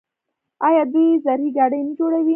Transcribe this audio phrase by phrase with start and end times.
[0.67, 2.29] آیا دوی زرهي ګاډي نه جوړوي؟